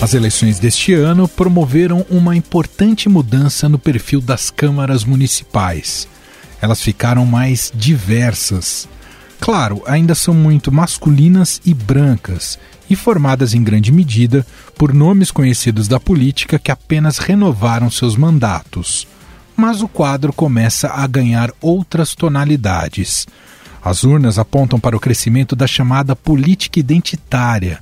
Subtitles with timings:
[0.00, 6.06] As eleições deste ano promoveram uma importante mudança no perfil das câmaras municipais.
[6.62, 8.88] Elas ficaram mais diversas.
[9.40, 12.56] Claro, ainda são muito masculinas e brancas,
[12.88, 19.06] e formadas em grande medida por nomes conhecidos da política que apenas renovaram seus mandatos.
[19.56, 23.26] Mas o quadro começa a ganhar outras tonalidades.
[23.84, 27.80] As urnas apontam para o crescimento da chamada política identitária.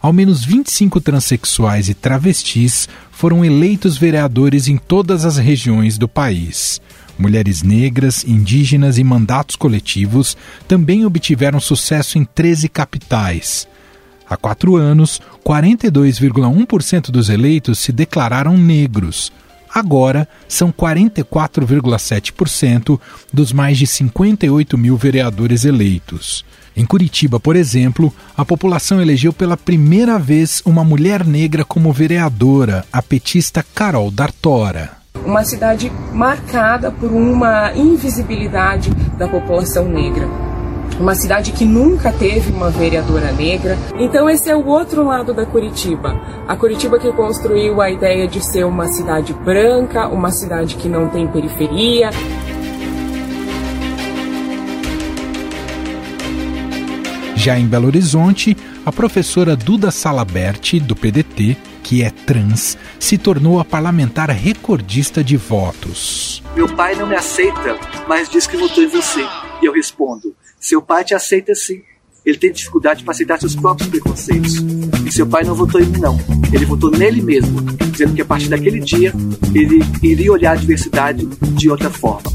[0.00, 6.80] Ao menos 25 transexuais e travestis foram eleitos vereadores em todas as regiões do país.
[7.18, 13.68] Mulheres negras, indígenas e mandatos coletivos também obtiveram sucesso em 13 capitais.
[14.32, 19.30] Há quatro anos, 42,1% dos eleitos se declararam negros.
[19.68, 22.98] Agora, são 44,7%
[23.30, 26.46] dos mais de 58 mil vereadores eleitos.
[26.74, 32.86] Em Curitiba, por exemplo, a população elegeu pela primeira vez uma mulher negra como vereadora,
[32.90, 34.92] a petista Carol D'Artora.
[35.26, 40.26] Uma cidade marcada por uma invisibilidade da população negra
[40.98, 43.76] uma cidade que nunca teve uma vereadora negra.
[43.98, 46.20] Então esse é o outro lado da Curitiba.
[46.46, 51.08] A Curitiba que construiu a ideia de ser uma cidade branca, uma cidade que não
[51.08, 52.10] tem periferia.
[57.34, 63.58] Já em Belo Horizonte, a professora Duda Salaberti, do PDT, que é trans, se tornou
[63.58, 66.40] a parlamentar recordista de votos.
[66.54, 69.26] Meu pai não me aceita, mas diz que votou em você.
[69.60, 71.82] E eu respondo: seu pai te aceita sim.
[72.24, 74.54] Ele tem dificuldade para aceitar seus próprios preconceitos.
[75.04, 76.16] E seu pai não votou em mim, não.
[76.52, 77.60] Ele votou nele mesmo,
[77.90, 79.12] dizendo que a partir daquele dia
[79.52, 82.30] ele iria olhar a diversidade de outra forma.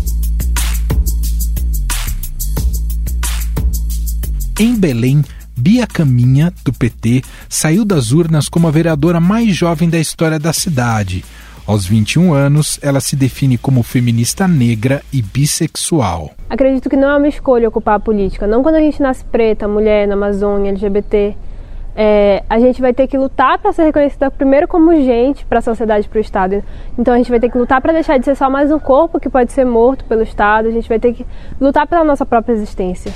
[4.59, 5.24] Em Belém,
[5.56, 10.51] Bia Caminha, do PT, saiu das urnas como a vereadora mais jovem da história da
[10.51, 11.24] cidade
[11.67, 16.31] aos 21 anos, ela se define como feminista negra e bissexual.
[16.50, 18.47] Acredito que não é uma escolha ocupar a política.
[18.47, 21.35] Não quando a gente nasce preta, mulher, na Amazônia, LGBT.
[22.00, 25.61] É, a gente vai ter que lutar para ser reconhecida primeiro como gente para a
[25.61, 26.63] sociedade, para o Estado.
[26.97, 29.19] Então a gente vai ter que lutar para deixar de ser só mais um corpo
[29.19, 30.67] que pode ser morto pelo Estado.
[30.67, 31.25] A gente vai ter que
[31.59, 33.11] lutar pela nossa própria existência.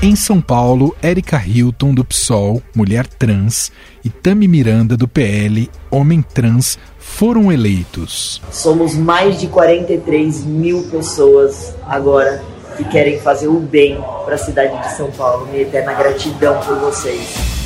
[0.00, 3.72] Em São Paulo, Érica Hilton, do PSOL, mulher trans,
[4.04, 8.40] e Tami Miranda, do PL, homem trans, foram eleitos.
[8.52, 12.40] Somos mais de 43 mil pessoas agora
[12.76, 15.48] que querem fazer o bem para a cidade de São Paulo.
[15.48, 17.57] Minha eterna gratidão por vocês.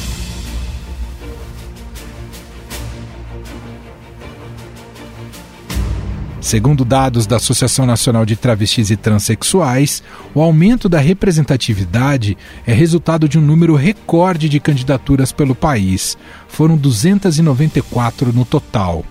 [6.42, 10.02] Segundo dados da Associação Nacional de Travestis e Transsexuais,
[10.34, 12.36] o aumento da representatividade
[12.66, 16.18] é resultado de um número recorde de candidaturas pelo país.
[16.48, 19.04] Foram 294 no total.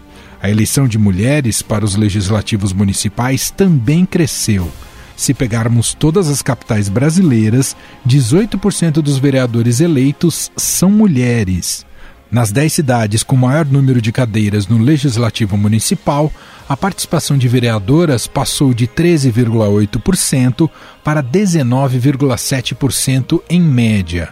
[0.44, 4.70] A eleição de mulheres para os legislativos municipais também cresceu.
[5.16, 11.86] Se pegarmos todas as capitais brasileiras, 18% dos vereadores eleitos são mulheres.
[12.32, 16.32] Nas 10 cidades com maior número de cadeiras no Legislativo Municipal,
[16.70, 20.70] a participação de vereadoras passou de 13,8%
[21.04, 24.30] para 19,7% em média.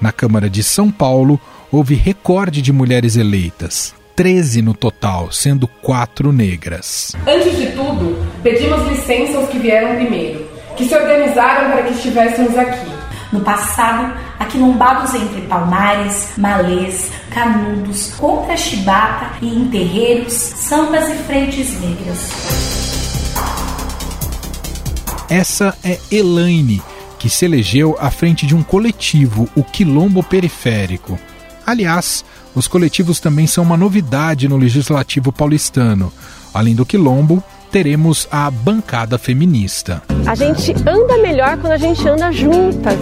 [0.00, 1.38] Na Câmara de São Paulo,
[1.70, 7.14] houve recorde de mulheres eleitas, 13 no total, sendo quatro negras.
[7.26, 12.56] Antes de tudo, pedimos licença aos que vieram primeiro, que se organizaram para que estivéssemos
[12.56, 12.90] aqui
[13.32, 21.80] no passado, aquilombados entre palmares, malês, canudos, contra chibata e em terreiros, sambas e frentes
[21.80, 22.28] negras.
[25.28, 26.82] Essa é Elaine,
[27.18, 31.18] que se elegeu à frente de um coletivo, o Quilombo Periférico.
[31.66, 32.24] Aliás,
[32.54, 36.12] os coletivos também são uma novidade no legislativo paulistano.
[36.52, 40.02] Além do Quilombo, teremos a bancada feminista.
[40.26, 42.94] A gente anda melhor quando a gente anda juntas.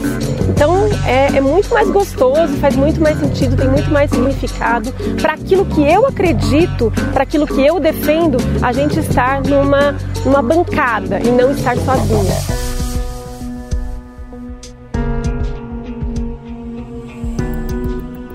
[0.48, 4.92] Então é, é muito mais gostoso, faz muito mais sentido, tem muito mais significado.
[5.20, 10.40] Para aquilo que eu acredito, para aquilo que eu defendo, a gente estar numa, numa
[10.40, 12.70] bancada e não estar sozinha.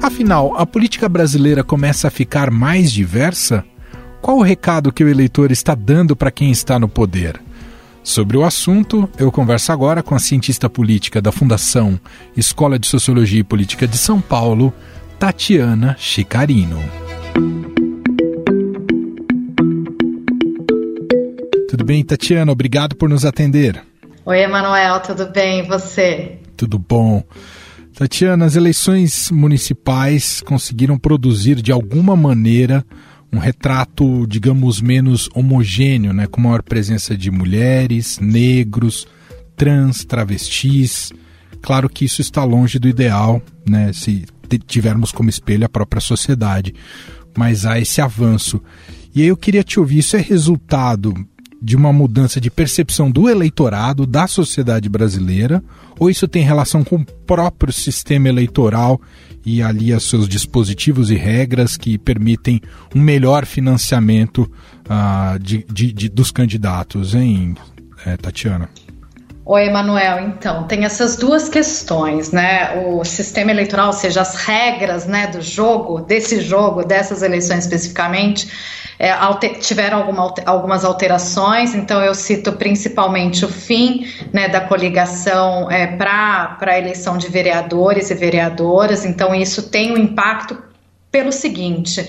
[0.03, 3.63] Afinal, a política brasileira começa a ficar mais diversa?
[4.25, 7.39] Qual o recado que o eleitor está dando para quem está no poder?
[8.04, 12.00] Sobre o assunto, eu converso agora com a cientista política da Fundação
[12.36, 14.74] Escola de Sociologia e Política de São Paulo,
[15.19, 16.81] Tatiana Chicarino.
[21.69, 22.51] Tudo bem, Tatiana?
[22.51, 23.80] Obrigado por nos atender.
[24.25, 25.60] Oi, Emanuel, tudo bem?
[25.60, 26.39] E você?
[26.57, 27.24] Tudo bom.
[27.94, 32.83] Tatiana, as eleições municipais conseguiram produzir de alguma maneira
[33.35, 39.05] um retrato, digamos, menos homogêneo, né, com maior presença de mulheres, negros,
[39.57, 41.11] trans, travestis.
[41.61, 44.25] Claro que isso está longe do ideal, né, se
[44.65, 46.73] tivermos como espelho a própria sociedade,
[47.37, 48.61] mas há esse avanço.
[49.13, 51.13] E aí eu queria te ouvir, isso é resultado
[51.65, 55.63] de uma mudança de percepção do eleitorado, da sociedade brasileira,
[56.00, 59.01] ou isso tem relação com o próprio sistema eleitoral
[59.44, 62.62] e ali os seus dispositivos e regras que permitem
[62.94, 64.44] um melhor financiamento
[64.85, 67.56] uh, de, de, de, dos candidatos, hein,
[68.06, 68.69] é, Tatiana?
[69.47, 70.21] Oi, Emanuel.
[70.21, 72.83] Então, tem essas duas questões, né?
[72.88, 78.51] O sistema eleitoral, ou seja, as regras né, do jogo, desse jogo, dessas eleições especificamente,
[78.97, 85.69] é, alter, tiveram alguma, algumas alterações, então eu cito principalmente o fim né, da coligação
[85.69, 90.57] é, para a eleição de vereadores e vereadoras, então isso tem um impacto
[91.12, 92.06] pelo seguinte: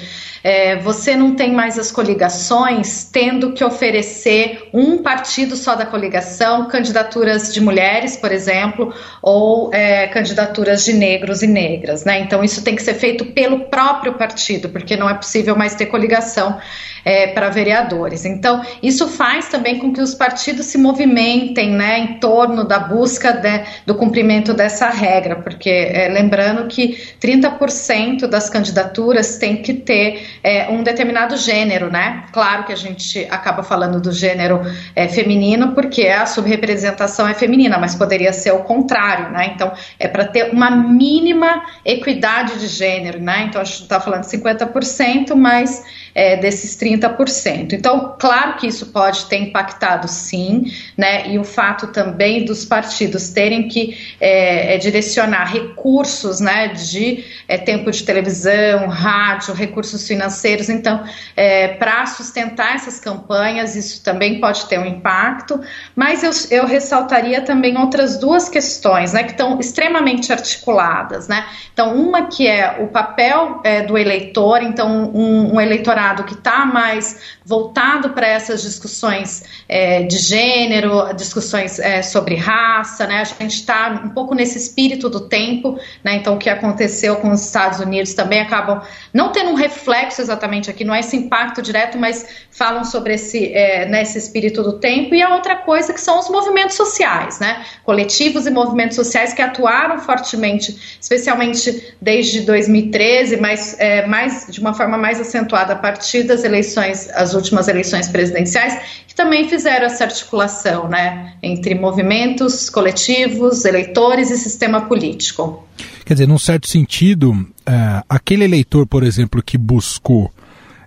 [0.47, 6.69] é, você não tem mais as coligações tendo que oferecer um partido só da coligação,
[6.69, 12.05] candidaturas de mulheres, por exemplo, ou é, candidaturas de negros e negras.
[12.05, 12.21] Né?
[12.21, 15.87] Então, isso tem que ser feito pelo próprio partido, porque não é possível mais ter
[15.87, 16.61] coligação
[17.07, 18.25] é, para vereadores.
[18.25, 23.33] Então, isso faz também com que os partidos se movimentem né, em torno da busca
[23.33, 30.36] de, do cumprimento dessa regra, porque é, lembrando que 30% das candidaturas tem que ter
[30.43, 32.25] é, um determinado gênero, né?
[32.33, 34.61] Claro que a gente acaba falando do gênero
[34.95, 39.53] é, feminino porque a subrepresentação é feminina, mas poderia ser o contrário, né?
[39.55, 43.47] Então, é para ter uma mínima equidade de gênero, né?
[43.49, 45.85] Então, a gente está falando de 50%, mas
[46.17, 47.75] é, desses 30%.
[47.75, 51.29] Então, claro que isso pode ter impactado sim, né?
[51.29, 57.59] E o fato também dos partidos terem que é, é direcionar recursos, né, de é,
[57.59, 60.71] tempo de televisão, rádio, recursos financeiros.
[60.71, 61.05] Então,
[61.37, 65.61] é, para sustentar essas campanhas, isso também pode ter um impacto.
[65.95, 71.45] Mas eu, eu ressaltaria também outras duas questões, né, que estão extremamente articuladas, né?
[71.75, 74.63] Então, uma que é o papel é, do eleitor.
[74.63, 81.79] Então, um, um eleitorado que está mais voltado para essas discussões é, de gênero, discussões
[81.79, 83.21] é, sobre raça, né?
[83.21, 86.17] A gente está um pouco nesse espírito do tempo, né?
[86.17, 88.83] Então, o que aconteceu com os Estados Unidos também acabam
[89.15, 93.53] não tendo um reflexo exatamente aqui, não é esse impacto direto, mas falam sobre esse
[93.53, 95.15] é, nesse espírito do tempo.
[95.15, 97.65] E a outra coisa que são os movimentos sociais, né?
[97.85, 104.75] Coletivos e movimentos sociais que atuaram fortemente, especialmente desde 2013, mas é, mais de uma
[104.75, 109.87] forma mais acentuada a partir partir das eleições, as últimas eleições presidenciais, que também fizeram
[109.87, 115.69] essa articulação né, entre movimentos coletivos, eleitores e sistema político.
[116.05, 120.33] Quer dizer, num certo sentido, é, aquele eleitor, por exemplo, que buscou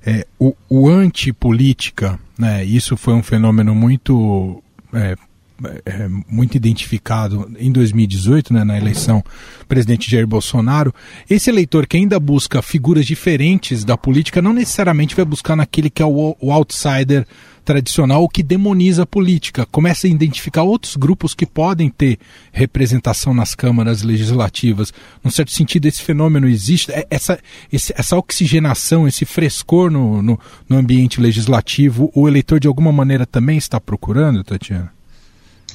[0.05, 4.61] é, o, o antipolítica, né, isso foi um fenômeno muito
[4.93, 5.15] é,
[5.85, 9.23] é, muito identificado em 2018, né, na eleição
[9.67, 10.93] presidente Jair Bolsonaro,
[11.29, 16.01] esse eleitor que ainda busca figuras diferentes da política não necessariamente vai buscar naquele que
[16.01, 17.25] é o, o outsider
[17.69, 19.63] tradicional ou que demoniza a política.
[19.63, 22.17] Começa a identificar outros grupos que podem ter
[22.51, 24.91] representação nas câmaras legislativas.
[25.23, 26.91] Num certo sentido, esse fenômeno existe.
[26.91, 27.39] É, essa,
[27.71, 33.57] essa oxigenação, esse frescor no, no, no ambiente legislativo, o eleitor de alguma maneira também
[33.57, 34.98] está procurando, Tatiana?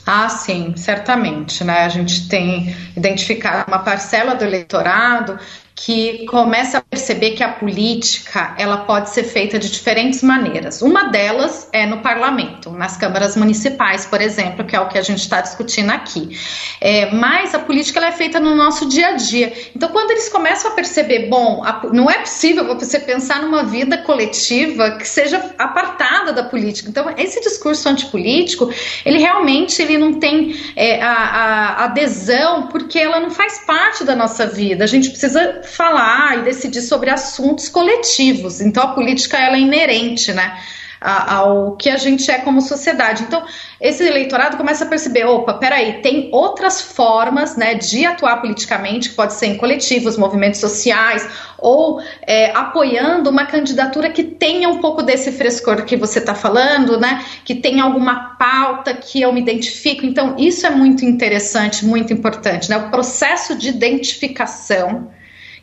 [0.07, 1.65] Ah, sim, certamente.
[1.65, 1.85] Né?
[1.85, 5.39] A gente tem identificado uma parcela do eleitorado
[5.77, 10.81] que começa a perceber que a política ela pode ser feita de diferentes maneiras.
[10.81, 15.03] Uma delas é no parlamento, nas câmaras municipais, por exemplo, que é o que a
[15.03, 16.39] gente está discutindo aqui.
[16.81, 19.53] É, mas a política ela é feita no nosso dia a dia.
[19.75, 23.99] Então, quando eles começam a perceber, bom, a, não é possível você pensar numa vida
[23.99, 26.89] coletiva que seja apartada da política.
[26.89, 28.73] Então, esse discurso antipolítico,
[29.05, 34.15] ele realmente ele não tem é, a, a adesão porque ela não faz parte da
[34.15, 34.85] nossa vida.
[34.85, 38.61] A gente precisa falar e decidir sobre assuntos coletivos.
[38.61, 40.59] Então a política ela é inerente, né?
[41.05, 43.25] ao que a gente é como sociedade.
[43.25, 43.45] Então,
[43.79, 49.15] esse eleitorado começa a perceber, opa, peraí, tem outras formas né, de atuar politicamente, que
[49.15, 51.29] pode ser em coletivos, movimentos sociais,
[51.59, 56.99] ou é, apoiando uma candidatura que tenha um pouco desse frescor que você está falando,
[56.99, 57.25] né?
[57.45, 60.07] Que tenha alguma pauta que eu me identifico.
[60.07, 62.79] Então, isso é muito interessante, muito importante, né?
[62.79, 65.11] O processo de identificação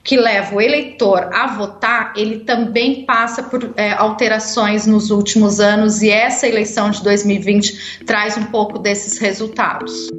[0.04, 6.02] que leva o eleitor a votar, ele também passa por é, alterações nos últimos anos
[6.02, 10.10] e essa eleição de 2020 traz um pouco desses resultados.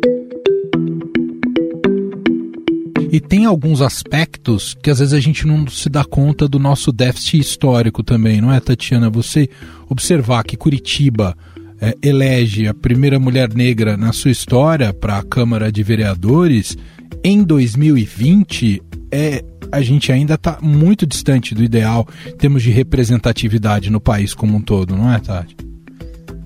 [3.11, 6.91] E tem alguns aspectos que às vezes a gente não se dá conta do nosso
[6.91, 9.11] déficit histórico também, não é, Tatiana?
[9.11, 9.51] Você
[9.87, 11.37] observar que Curitiba
[11.79, 16.75] é, elege a primeira mulher negra na sua história para a Câmara de Vereadores
[17.23, 18.81] em 2020
[19.13, 24.35] é a gente ainda está muito distante do ideal em termos de representatividade no país
[24.35, 25.72] como um todo, não é, Tati?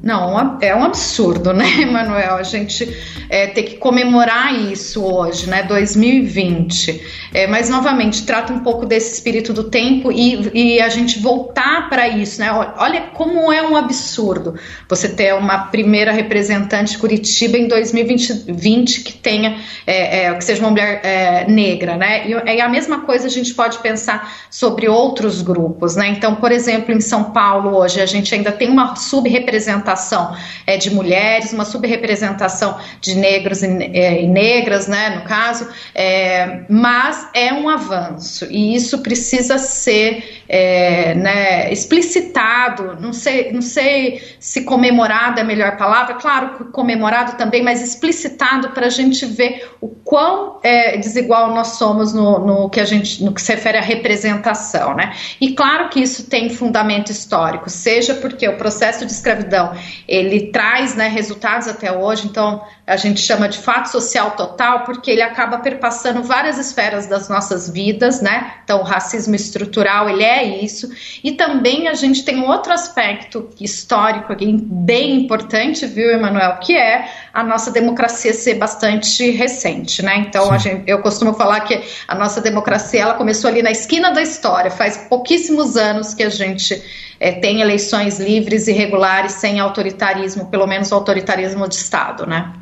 [0.03, 2.37] Não, é um absurdo, né, Manuel?
[2.37, 2.89] A gente
[3.29, 7.03] é, que comemorar isso hoje, né, 2020.
[7.33, 11.89] É, mas, novamente, trata um pouco desse espírito do tempo e, e a gente voltar
[11.89, 12.53] para isso, né?
[12.79, 14.55] Olha como é um absurdo
[14.89, 20.61] você ter uma primeira representante de Curitiba em 2020 que tenha, é, é, que seja
[20.61, 22.29] uma mulher é, negra, né?
[22.29, 26.09] E é a mesma coisa a gente pode pensar sobre outros grupos, né?
[26.09, 30.77] Então, por exemplo, em São Paulo hoje a gente ainda tem uma subrepresentação subrepresentação é,
[30.77, 37.29] de mulheres, uma subrepresentação de negros e, é, e negras, né, no caso, é, mas
[37.33, 38.47] é um avanço.
[38.51, 45.47] E isso precisa ser é, né, explicitado, não sei, não sei se comemorado é a
[45.47, 51.55] melhor palavra, claro, comemorado também, mas explicitado para a gente ver o quão é, desigual
[51.55, 55.15] nós somos no, no, que a gente, no que se refere à representação, né?
[55.41, 59.76] E claro que isso tem fundamento histórico, seja porque o processo de escravidão
[60.09, 65.11] ele traz né, resultados até hoje, então a gente chama de fato social total, porque
[65.11, 68.55] ele acaba perpassando várias esferas das nossas vidas, né?
[68.63, 70.89] Então, o racismo estrutural, ele é isso.
[71.25, 76.77] E também a gente tem um outro aspecto histórico aqui, bem importante, viu, Emanuel, que
[76.77, 80.19] é a nossa democracia ser bastante recente, né?
[80.19, 84.23] Então, gente, eu costumo falar que a nossa democracia, ela começou ali na esquina da
[84.23, 86.81] história, faz pouquíssimos anos que a gente
[87.19, 92.53] é, tem eleições livres e regulares sem autoritarismo, pelo menos autoritarismo de Estado, né?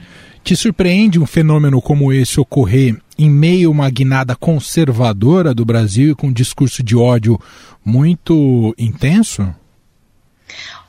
[0.42, 6.12] Te surpreende um fenômeno como esse ocorrer em meio a uma guinada conservadora do Brasil
[6.12, 7.40] e com um discurso de ódio
[7.84, 9.54] muito intenso?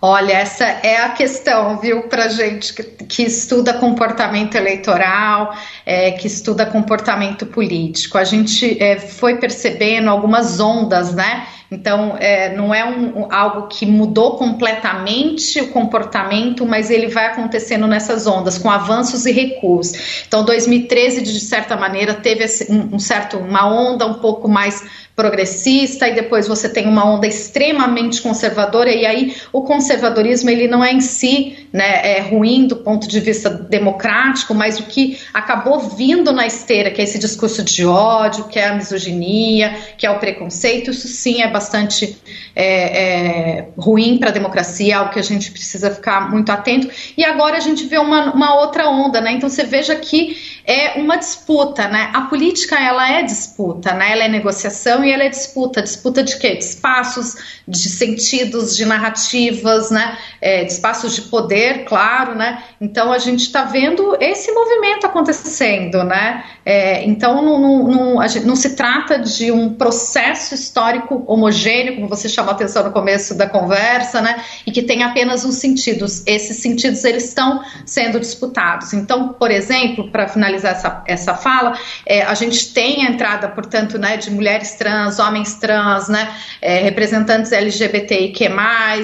[0.02, 5.56] Olha, essa é a questão, viu, para gente que, que, estuda comportamento eleitoral,
[5.86, 8.18] é, que estuda comportamento político.
[8.18, 11.48] A gente é, foi percebendo algumas ondas, né?
[11.72, 17.88] Então, é, não é um, algo que mudou completamente o comportamento, mas ele vai acontecendo
[17.88, 20.24] nessas ondas, com avanços e recuos.
[20.28, 24.84] Então, 2013, de certa maneira, teve um, um certo, uma onda um pouco mais
[25.16, 30.84] progressista e depois você tem uma onda extremamente conservadora e aí o conservadorismo ele não
[30.84, 35.78] é em si né, é ruim do ponto de vista democrático, mas o que acabou
[35.78, 40.10] vindo na esteira, que é esse discurso de ódio, que é a misoginia, que é
[40.10, 42.18] o preconceito, isso sim é bastante
[42.56, 46.88] é, é, ruim para a democracia, algo que a gente precisa ficar muito atento.
[47.18, 49.34] E agora a gente vê uma, uma outra onda, né?
[49.34, 50.38] Então você veja que
[50.68, 52.10] é uma disputa, né?
[52.14, 54.12] A política ela é disputa, né?
[54.12, 55.82] Ela é negociação e ela é disputa.
[55.82, 56.56] Disputa de quê?
[56.56, 57.36] De espaços,
[57.68, 60.18] de sentidos, de narrativas, né?
[60.42, 62.64] É, de espaços de poder, claro, né?
[62.82, 66.44] Então a gente está vendo esse movimento acontecendo, né?
[66.66, 72.08] É, então não, não, não, gente, não, se trata de um processo histórico homogêneo, como
[72.08, 74.44] você chamou a atenção no começo da conversa, né?
[74.66, 76.24] E que tem apenas uns sentidos.
[76.26, 78.94] Esses sentidos eles estão sendo disputados.
[78.94, 83.48] Então, por exemplo, para finalizar finalizar essa, essa fala, é, a gente tem a entrada,
[83.50, 88.50] portanto, né, de mulheres trans, homens trans, né, é, representantes LGBTIQ+,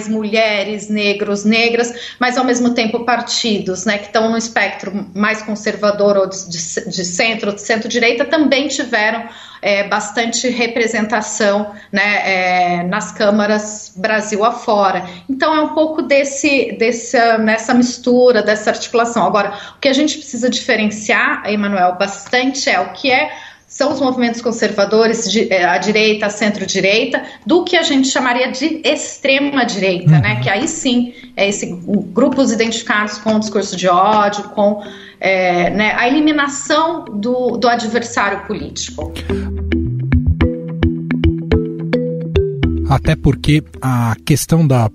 [0.10, 6.18] mulheres, negros, negras, mas ao mesmo tempo partidos, né, que estão no espectro mais conservador
[6.18, 9.28] ou de, de, de centro, de centro-direita, também tiveram
[9.62, 15.06] é, bastante representação né, é, nas câmaras Brasil afora.
[15.30, 19.26] Então é um pouco desse, desse, nessa mistura, dessa articulação.
[19.26, 23.32] Agora, o que a gente precisa diferenciar, Emanuel, bastante é o que é
[23.72, 28.82] são os movimentos conservadores, de, a direita, a centro-direita, do que a gente chamaria de
[28.84, 30.34] extrema-direita, né?
[30.34, 30.42] Uhum.
[30.42, 31.80] Que aí sim é esse
[32.14, 34.84] grupos identificados com o discurso de ódio, com
[35.22, 39.14] é, né, a eliminação do, do adversário político.
[42.90, 44.90] Até porque a questão da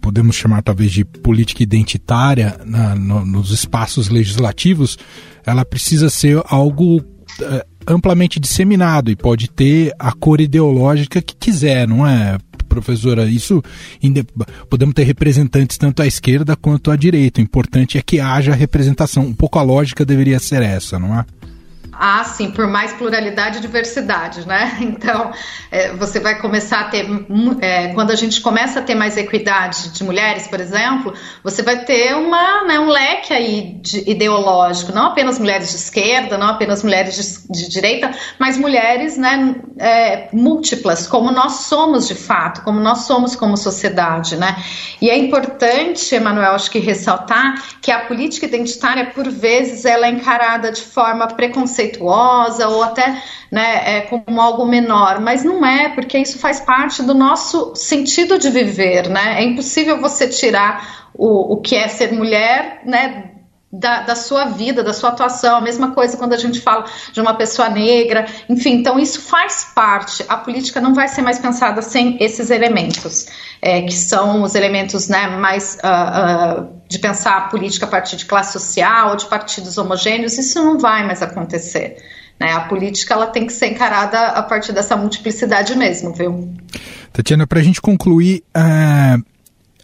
[0.00, 4.96] podemos chamar talvez de política identitária na, no, nos espaços legislativos,
[5.44, 7.04] ela precisa ser algo
[7.42, 12.38] é, amplamente disseminado e pode ter a cor ideológica que quiser, não é?
[12.66, 13.62] professora, isso
[14.68, 17.40] podemos ter representantes tanto à esquerda quanto à direita.
[17.40, 19.24] O importante é que haja representação.
[19.24, 21.24] Um pouco a lógica deveria ser essa, não é?
[21.98, 24.76] Ah, sim, por mais pluralidade e diversidade, né?
[24.96, 25.32] Então,
[25.70, 27.06] é, você vai começar a ter,
[27.60, 31.12] é, quando a gente começa a ter mais equidade de mulheres, por exemplo,
[31.42, 36.38] você vai ter uma, né, um leque aí de, ideológico, não apenas mulheres de esquerda,
[36.38, 42.14] não apenas mulheres de, de direita, mas mulheres né, é, múltiplas, como nós somos de
[42.14, 44.56] fato, como nós somos como sociedade, né?
[45.00, 50.10] E é importante, Emanuel, acho que ressaltar que a política identitária, por vezes, ela é
[50.10, 55.88] encarada de forma preconceituosa preconceituosa ou até né, é, como algo menor, mas não é,
[55.90, 59.40] porque isso faz parte do nosso sentido de viver, né?
[59.40, 63.35] É impossível você tirar o, o que é ser mulher, né?
[63.78, 67.20] Da, da, sua vida, da sua atuação, a mesma coisa quando a gente fala de
[67.20, 70.24] uma pessoa negra, enfim, então isso faz parte.
[70.28, 73.26] A política não vai ser mais pensada sem esses elementos,
[73.60, 78.16] é, que são os elementos né, mais uh, uh, de pensar a política a partir
[78.16, 81.96] de classe social, de partidos homogêneos, isso não vai mais acontecer.
[82.40, 82.52] Né?
[82.52, 86.54] A política ela tem que ser encarada a partir dessa multiplicidade mesmo, viu?
[87.12, 89.35] Tatiana, para a gente concluir, uh,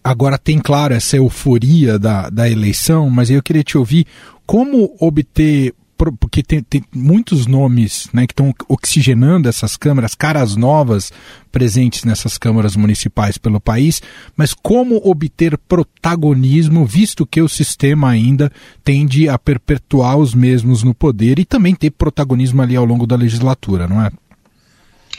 [0.02, 4.06] agora tem claro essa euforia da, da eleição, mas eu queria te ouvir
[4.46, 5.74] como obter
[6.18, 11.12] porque tem, tem muitos nomes né, que estão oxigenando essas câmaras, caras novas
[11.52, 14.02] presentes nessas câmaras municipais pelo país,
[14.36, 18.50] mas como obter protagonismo, visto que o sistema ainda
[18.82, 23.14] tende a perpetuar os mesmos no poder e também ter protagonismo ali ao longo da
[23.14, 24.10] legislatura, não é?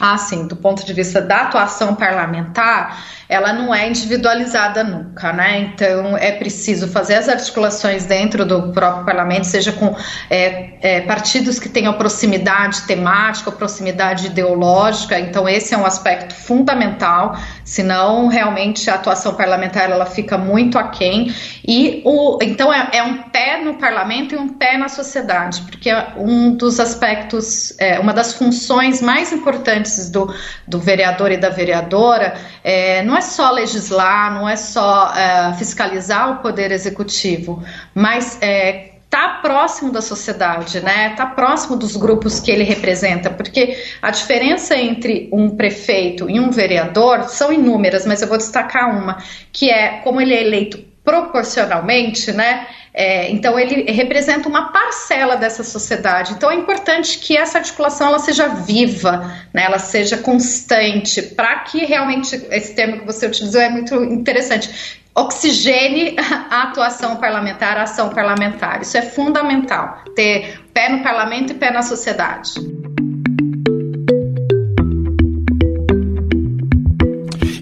[0.00, 5.60] Ah, sim, do ponto de vista da atuação parlamentar, ela não é individualizada nunca, né?
[5.60, 9.96] Então é preciso fazer as articulações dentro do próprio parlamento, seja com
[10.28, 15.18] é, é, partidos que tenham proximidade temática, proximidade ideológica.
[15.18, 21.34] Então esse é um aspecto fundamental, senão realmente a atuação parlamentar ela fica muito aquém.
[21.66, 25.90] E o, então é, é um pé no parlamento e um pé na sociedade, porque
[25.90, 30.32] é um dos aspectos, é, uma das funções mais importantes do,
[30.68, 36.32] do vereador e da vereadora é, não é só legislar, não é só é, fiscalizar
[36.32, 37.62] o poder executivo,
[37.94, 41.10] mas é, tá próximo da sociedade, né?
[41.10, 46.50] Tá próximo dos grupos que ele representa, porque a diferença entre um prefeito e um
[46.50, 49.22] vereador são inúmeras, mas eu vou destacar uma,
[49.52, 52.66] que é como ele é eleito proporcionalmente, né?
[52.92, 56.32] É, então ele representa uma parcela dessa sociedade.
[56.32, 59.64] Então é importante que essa articulação ela seja viva, né?
[59.64, 65.03] Ela seja constante, para que realmente esse termo que você utilizou é muito interessante.
[65.16, 66.16] Oxigene
[66.50, 68.82] a atuação parlamentar, a ação parlamentar.
[68.82, 70.02] Isso é fundamental.
[70.16, 72.52] Ter pé no parlamento e pé na sociedade.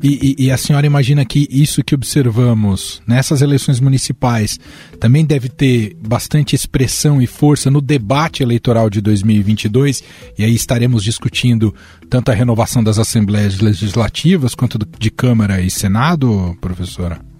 [0.02, 4.58] E, e, e, a senhora imagina que isso que observamos nessas eleições municipais
[4.98, 10.02] também deve ter bastante expressão e força no debate eleitoral de 2022,
[10.36, 11.72] e aí estaremos discutindo
[12.10, 17.31] tanto a renovação das assembleias legislativas quanto de Câmara e Senado, professora?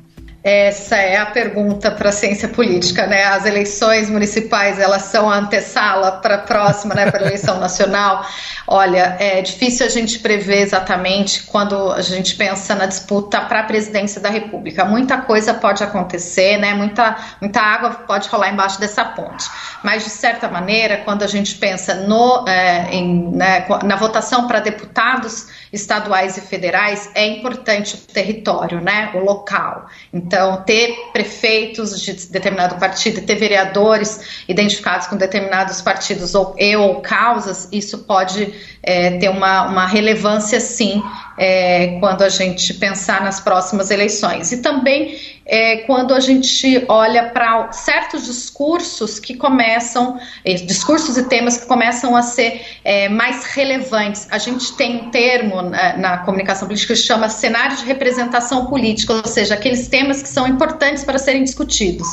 [0.44, 3.22] Essa é a pergunta para a ciência política, né?
[3.26, 7.08] As eleições municipais elas são a antessala para a próxima, né?
[7.08, 8.26] Para a eleição nacional.
[8.66, 13.62] Olha, é difícil a gente prever exatamente quando a gente pensa na disputa para a
[13.62, 14.84] presidência da República.
[14.84, 16.74] Muita coisa pode acontecer, né?
[16.74, 19.48] Muita, muita água pode rolar embaixo dessa ponte.
[19.84, 24.58] Mas de certa maneira, quando a gente pensa no, é, em, né, na votação para
[24.58, 29.10] deputados estaduais e federais, é importante o território, né?
[29.14, 29.86] O local.
[30.12, 36.74] Então, então, ter prefeitos de determinado partido, ter vereadores identificados com determinados partidos ou, e
[36.74, 41.02] ou causas, isso pode é, ter uma, uma relevância, sim,
[41.36, 44.52] é, quando a gente pensar nas próximas eleições.
[44.52, 51.24] E também é, quando a gente olha para certos discursos que começam, é, discursos e
[51.24, 54.28] temas que começam a ser é, mais relevantes.
[54.30, 59.14] A gente tem um termo na, na comunicação política que chama cenário de representação política,
[59.14, 62.06] ou seja, aqueles temas que são importantes para serem discutidos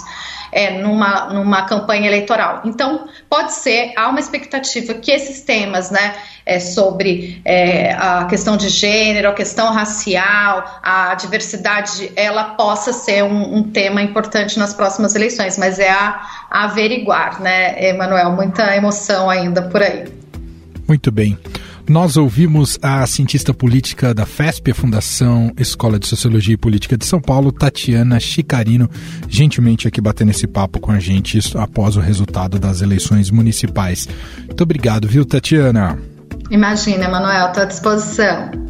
[0.52, 2.62] é, numa, numa campanha eleitoral.
[2.66, 8.58] Então, pode ser, há uma expectativa que esses temas, né, é, sobre é, a questão
[8.58, 14.74] de gênero, a questão racial, a diversidade, ela possa ser um, um tema importante nas
[14.74, 18.32] próximas eleições, mas é a, a averiguar, né, Emanuel?
[18.32, 20.06] Muita emoção ainda por aí.
[20.88, 21.38] Muito bem.
[21.90, 27.04] Nós ouvimos a cientista política da FESP, a Fundação Escola de Sociologia e Política de
[27.04, 28.88] São Paulo, Tatiana Chicarino,
[29.28, 34.08] gentilmente aqui batendo esse papo com a gente após o resultado das eleições municipais.
[34.46, 35.98] Muito obrigado, viu, Tatiana?
[36.52, 38.69] Imagina, Emanuel, estou à disposição.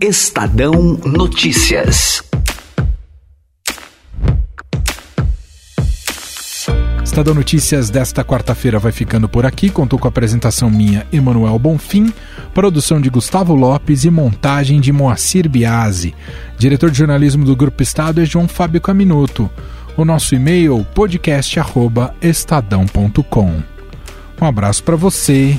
[0.00, 2.22] Estadão Notícias.
[7.02, 9.68] Estadão Notícias desta quarta-feira vai ficando por aqui.
[9.68, 12.12] Contou com a apresentação minha, Emanuel Bonfim,
[12.54, 16.14] produção de Gustavo Lopes e montagem de Moacir Biasi.
[16.56, 19.50] Diretor de jornalismo do Grupo Estado é João Fábio Caminuto.
[19.96, 23.62] O nosso e-mail podcast@estadão.com.
[24.40, 25.58] Um abraço para você